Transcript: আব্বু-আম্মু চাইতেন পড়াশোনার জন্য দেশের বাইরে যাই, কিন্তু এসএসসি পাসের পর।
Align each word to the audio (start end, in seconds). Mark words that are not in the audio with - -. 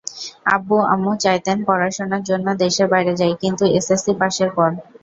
আব্বু-আম্মু 0.55 1.11
চাইতেন 1.23 1.57
পড়াশোনার 1.67 2.23
জন্য 2.29 2.47
দেশের 2.63 2.87
বাইরে 2.93 3.13
যাই, 3.19 3.33
কিন্তু 3.41 3.63
এসএসসি 3.77 4.11
পাসের 4.21 4.49
পর। 4.57 4.69